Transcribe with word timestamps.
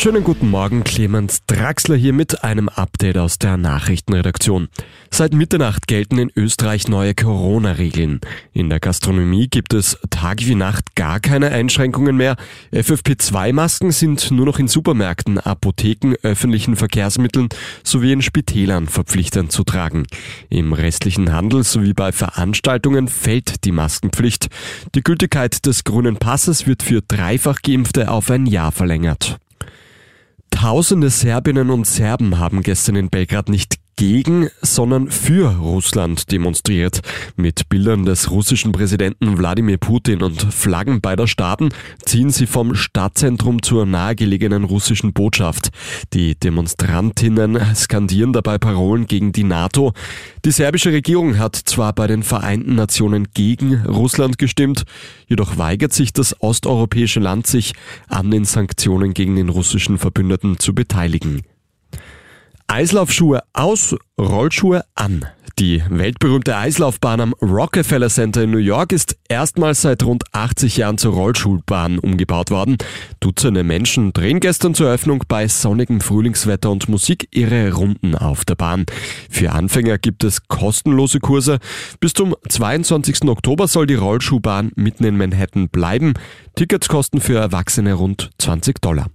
Schönen 0.00 0.22
guten 0.22 0.48
Morgen, 0.48 0.84
Clemens 0.84 1.40
Draxler 1.48 1.96
hier 1.96 2.12
mit 2.12 2.44
einem 2.44 2.68
Update 2.68 3.18
aus 3.18 3.40
der 3.40 3.56
Nachrichtenredaktion. 3.56 4.68
Seit 5.10 5.34
Mitternacht 5.34 5.88
gelten 5.88 6.18
in 6.18 6.30
Österreich 6.36 6.86
neue 6.86 7.16
Corona-Regeln. 7.16 8.20
In 8.52 8.68
der 8.68 8.78
Gastronomie 8.78 9.48
gibt 9.48 9.74
es 9.74 9.98
Tag 10.08 10.46
wie 10.46 10.54
Nacht 10.54 10.94
gar 10.94 11.18
keine 11.18 11.50
Einschränkungen 11.50 12.16
mehr. 12.16 12.36
FFP2-Masken 12.72 13.90
sind 13.90 14.30
nur 14.30 14.46
noch 14.46 14.60
in 14.60 14.68
Supermärkten, 14.68 15.40
Apotheken, 15.40 16.14
öffentlichen 16.22 16.76
Verkehrsmitteln 16.76 17.48
sowie 17.82 18.12
in 18.12 18.22
Spitälern 18.22 18.86
verpflichtend 18.86 19.50
zu 19.50 19.64
tragen. 19.64 20.06
Im 20.48 20.74
restlichen 20.74 21.32
Handel 21.32 21.64
sowie 21.64 21.92
bei 21.92 22.12
Veranstaltungen 22.12 23.08
fällt 23.08 23.64
die 23.64 23.72
Maskenpflicht. 23.72 24.46
Die 24.94 25.02
Gültigkeit 25.02 25.66
des 25.66 25.82
grünen 25.82 26.18
Passes 26.18 26.68
wird 26.68 26.84
für 26.84 27.02
dreifach 27.02 27.62
Geimpfte 27.62 28.12
auf 28.12 28.30
ein 28.30 28.46
Jahr 28.46 28.70
verlängert. 28.70 29.40
Tausende 30.50 31.10
Serbinnen 31.10 31.70
und 31.70 31.86
Serben 31.86 32.38
haben 32.38 32.62
gestern 32.62 32.96
in 32.96 33.10
Belgrad 33.10 33.48
nicht 33.48 33.76
gegen, 33.98 34.48
sondern 34.62 35.10
für 35.10 35.56
Russland 35.56 36.30
demonstriert. 36.30 37.00
Mit 37.36 37.68
Bildern 37.68 38.04
des 38.04 38.30
russischen 38.30 38.70
Präsidenten 38.70 39.36
Wladimir 39.36 39.76
Putin 39.76 40.22
und 40.22 40.40
Flaggen 40.40 41.00
beider 41.00 41.26
Staaten 41.26 41.70
ziehen 42.06 42.30
sie 42.30 42.46
vom 42.46 42.76
Stadtzentrum 42.76 43.60
zur 43.60 43.86
nahegelegenen 43.86 44.62
russischen 44.62 45.12
Botschaft. 45.12 45.70
Die 46.12 46.36
Demonstrantinnen 46.36 47.58
skandieren 47.74 48.32
dabei 48.32 48.56
Parolen 48.58 49.08
gegen 49.08 49.32
die 49.32 49.44
NATO. 49.44 49.92
Die 50.44 50.52
serbische 50.52 50.92
Regierung 50.92 51.36
hat 51.38 51.56
zwar 51.56 51.92
bei 51.92 52.06
den 52.06 52.22
Vereinten 52.22 52.76
Nationen 52.76 53.26
gegen 53.34 53.84
Russland 53.84 54.38
gestimmt, 54.38 54.84
jedoch 55.26 55.58
weigert 55.58 55.92
sich 55.92 56.12
das 56.12 56.40
osteuropäische 56.40 57.18
Land 57.18 57.48
sich 57.48 57.74
an 58.06 58.30
den 58.30 58.44
Sanktionen 58.44 59.12
gegen 59.12 59.34
den 59.34 59.48
russischen 59.48 59.98
Verbündeten 59.98 60.60
zu 60.60 60.72
beteiligen. 60.72 61.42
Eislaufschuhe 62.70 63.40
aus, 63.54 63.96
Rollschuhe 64.20 64.84
an. 64.94 65.24
Die 65.58 65.82
weltberühmte 65.88 66.54
Eislaufbahn 66.54 67.20
am 67.20 67.32
Rockefeller 67.42 68.10
Center 68.10 68.44
in 68.44 68.50
New 68.50 68.58
York 68.58 68.92
ist 68.92 69.16
erstmals 69.28 69.82
seit 69.82 70.04
rund 70.04 70.22
80 70.32 70.76
Jahren 70.76 70.98
zur 70.98 71.14
Rollschulbahn 71.14 71.98
umgebaut 71.98 72.50
worden. 72.50 72.76
Dutzende 73.20 73.64
Menschen 73.64 74.12
drehen 74.12 74.38
gestern 74.38 74.74
zur 74.74 74.88
Eröffnung 74.88 75.24
bei 75.26 75.48
sonnigem 75.48 76.00
Frühlingswetter 76.02 76.70
und 76.70 76.88
Musik 76.90 77.26
ihre 77.32 77.72
Runden 77.72 78.14
auf 78.14 78.44
der 78.44 78.54
Bahn. 78.54 78.84
Für 79.30 79.52
Anfänger 79.52 79.96
gibt 79.96 80.22
es 80.22 80.46
kostenlose 80.46 81.18
Kurse. 81.20 81.58
Bis 81.98 82.12
zum 82.12 82.36
22. 82.48 83.24
Oktober 83.24 83.66
soll 83.66 83.86
die 83.86 83.94
Rollschuhbahn 83.94 84.72
mitten 84.76 85.04
in 85.04 85.16
Manhattan 85.16 85.70
bleiben. 85.70 86.12
Tickets 86.54 86.88
kosten 86.88 87.20
für 87.20 87.38
Erwachsene 87.38 87.94
rund 87.94 88.30
20 88.38 88.80
Dollar. 88.80 89.06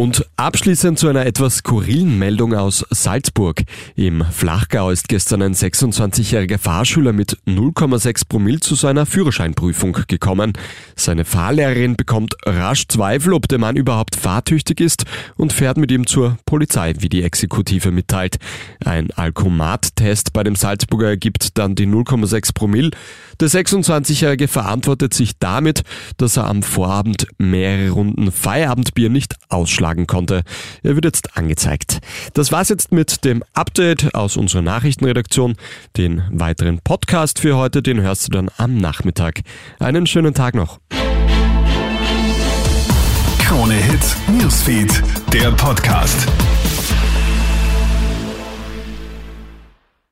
Und 0.00 0.24
abschließend 0.36 0.98
zu 0.98 1.08
einer 1.08 1.26
etwas 1.26 1.56
skurrilen 1.56 2.18
Meldung 2.18 2.54
aus 2.54 2.86
Salzburg. 2.88 3.64
Im 3.96 4.24
Flachgau 4.24 4.88
ist 4.88 5.10
gestern 5.10 5.42
ein 5.42 5.52
26-jähriger 5.52 6.56
Fahrschüler 6.56 7.12
mit 7.12 7.36
0,6 7.46 8.26
Promille 8.26 8.60
zu 8.60 8.76
seiner 8.76 9.04
Führerscheinprüfung 9.04 9.98
gekommen. 10.08 10.54
Seine 10.96 11.26
Fahrlehrerin 11.26 11.96
bekommt 11.96 12.34
rasch 12.46 12.88
Zweifel, 12.88 13.34
ob 13.34 13.46
der 13.48 13.58
Mann 13.58 13.76
überhaupt 13.76 14.16
fahrtüchtig 14.16 14.80
ist 14.80 15.04
und 15.36 15.52
fährt 15.52 15.76
mit 15.76 15.92
ihm 15.92 16.06
zur 16.06 16.38
Polizei, 16.46 16.94
wie 17.00 17.10
die 17.10 17.22
Exekutive 17.22 17.90
mitteilt. 17.90 18.38
Ein 18.82 19.10
Alkomat-Test 19.10 20.32
bei 20.32 20.42
dem 20.44 20.56
Salzburger 20.56 21.08
ergibt 21.08 21.58
dann 21.58 21.74
die 21.74 21.86
0,6 21.86 22.54
Promille. 22.54 22.90
Der 23.38 23.48
26-jährige 23.48 24.48
verantwortet 24.48 25.12
sich 25.12 25.38
damit, 25.38 25.82
dass 26.16 26.38
er 26.38 26.46
am 26.46 26.62
Vorabend 26.62 27.26
mehrere 27.36 27.90
Runden 27.90 28.32
Feierabendbier 28.32 29.10
nicht 29.10 29.36
ausschlagen 29.50 29.89
schlagen 29.90 30.06
konnte. 30.06 30.42
Er 30.82 30.94
wird 30.94 31.04
jetzt 31.04 31.36
angezeigt. 31.36 31.98
Das 32.34 32.52
war's 32.52 32.68
jetzt 32.68 32.92
mit 32.92 33.24
dem 33.24 33.42
Update 33.54 34.14
aus 34.14 34.36
unserer 34.36 34.62
Nachrichtenredaktion. 34.62 35.56
Den 35.96 36.22
weiteren 36.30 36.80
Podcast 36.80 37.40
für 37.40 37.56
heute, 37.56 37.82
den 37.82 38.00
hörst 38.00 38.28
du 38.28 38.30
dann 38.30 38.50
am 38.56 38.76
Nachmittag. 38.76 39.40
Einen 39.78 40.06
schönen 40.06 40.34
Tag 40.34 40.54
noch. 40.54 40.78
Krone 43.40 43.74
Hits, 43.74 44.16
Newsfeed, 44.28 45.02
der 45.32 45.50
Podcast. 45.52 46.28